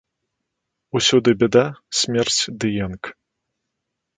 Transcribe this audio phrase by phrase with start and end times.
[0.99, 1.63] Усюды бяда,
[1.99, 3.01] смерць ды енк.